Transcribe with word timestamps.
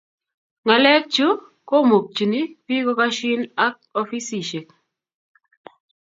ngalek 0.65 1.03
chuu 1.13 1.39
komukchini 1.69 2.41
pik 2.65 2.81
kokashin 2.85 3.41
ak 3.65 3.75
ofisisiek 4.01 4.67